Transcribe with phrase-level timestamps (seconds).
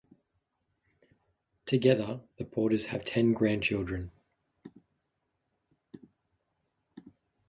[1.67, 4.09] Together, the Porters have ten grandchildren.